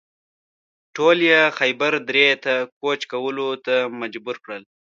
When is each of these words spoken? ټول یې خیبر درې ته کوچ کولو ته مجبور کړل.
ټول 0.95 1.17
یې 1.29 1.41
خیبر 1.57 1.93
درې 2.09 2.27
ته 2.43 2.53
کوچ 2.79 3.01
کولو 3.11 3.47
ته 3.65 3.75
مجبور 4.01 4.35
کړل. 4.43 4.63